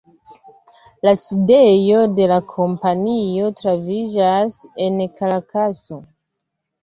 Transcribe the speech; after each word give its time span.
La 1.07 1.11
sidejo 1.23 1.99
de 2.19 2.29
la 2.31 2.37
kompanio 2.53 3.51
troviĝas 3.59 4.57
en 4.87 4.97
Karakaso. 5.21 6.01